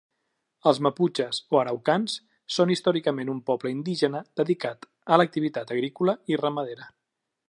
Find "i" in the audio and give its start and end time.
6.35-6.41